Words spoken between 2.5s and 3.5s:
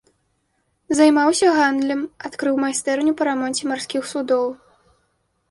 майстэрню па